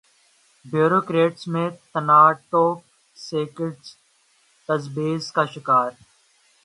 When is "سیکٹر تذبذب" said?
3.17-5.33